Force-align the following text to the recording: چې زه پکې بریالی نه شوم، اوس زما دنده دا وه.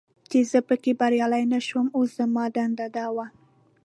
چې 0.29 0.39
زه 0.51 0.59
پکې 0.67 0.91
بریالی 0.99 1.43
نه 1.53 1.59
شوم، 1.67 1.87
اوس 1.97 2.09
زما 2.19 2.43
دنده 2.55 2.87
دا 2.95 3.07
وه. 3.15 3.25